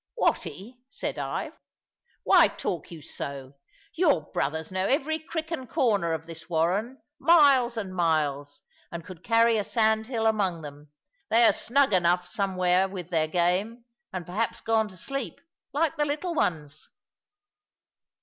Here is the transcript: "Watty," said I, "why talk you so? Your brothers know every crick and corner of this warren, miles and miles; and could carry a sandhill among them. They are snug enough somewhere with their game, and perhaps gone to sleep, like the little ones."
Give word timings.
"Watty," 0.17 0.79
said 0.89 1.19
I, 1.19 1.51
"why 2.23 2.47
talk 2.47 2.89
you 2.89 3.03
so? 3.03 3.53
Your 3.93 4.21
brothers 4.31 4.71
know 4.71 4.87
every 4.87 5.19
crick 5.19 5.51
and 5.51 5.69
corner 5.69 6.11
of 6.13 6.25
this 6.25 6.49
warren, 6.49 7.03
miles 7.19 7.77
and 7.77 7.93
miles; 7.93 8.61
and 8.91 9.05
could 9.05 9.23
carry 9.23 9.59
a 9.59 9.63
sandhill 9.63 10.25
among 10.25 10.63
them. 10.63 10.89
They 11.29 11.43
are 11.43 11.53
snug 11.53 11.93
enough 11.93 12.25
somewhere 12.25 12.89
with 12.89 13.11
their 13.11 13.27
game, 13.27 13.85
and 14.11 14.25
perhaps 14.25 14.59
gone 14.59 14.87
to 14.87 14.97
sleep, 14.97 15.39
like 15.71 15.97
the 15.97 16.05
little 16.05 16.33
ones." 16.33 16.89